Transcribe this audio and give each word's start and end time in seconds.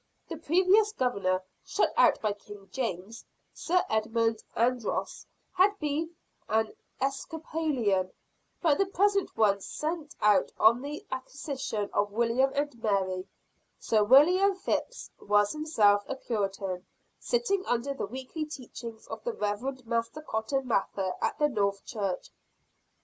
The 0.29 0.37
previous 0.37 0.91
Governor, 0.93 1.43
shut 1.63 1.93
out 1.95 2.19
by 2.21 2.33
King 2.33 2.67
James, 2.71 3.23
Sir 3.53 3.83
Edmund 3.87 4.43
Andros, 4.55 5.27
had 5.53 5.77
been 5.77 6.15
an 6.49 6.73
Episcopalian; 6.99 8.11
but 8.63 8.79
the 8.79 8.87
present 8.87 9.37
one 9.37 9.61
sent 9.61 10.15
out 10.19 10.51
on 10.59 10.81
the 10.81 11.05
accession 11.11 11.87
of 11.93 12.11
William 12.11 12.51
and 12.55 12.81
Mary, 12.81 13.27
Sir 13.77 14.03
William 14.03 14.55
Phips, 14.55 15.11
was 15.19 15.51
himself 15.51 16.03
a 16.07 16.15
Puritan, 16.15 16.83
sitting 17.19 17.63
under 17.67 17.93
the 17.93 18.07
weekly 18.07 18.45
teachings 18.45 19.05
of 19.05 19.23
the 19.23 19.33
Reverend 19.33 19.85
Master 19.85 20.23
Cotton 20.23 20.67
Mather 20.67 21.13
at 21.21 21.37
the 21.37 21.47
North 21.47 21.85
church. 21.85 22.29